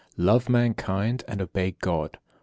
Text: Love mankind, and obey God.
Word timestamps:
Love 0.17 0.49
mankind, 0.49 1.23
and 1.27 1.43
obey 1.43 1.75
God. 1.79 2.17